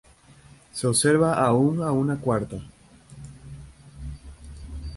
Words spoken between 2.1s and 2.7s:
cuarta.